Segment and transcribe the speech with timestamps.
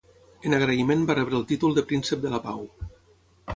[0.49, 2.67] En agraïment va rebre el títol de Príncep de la Pau.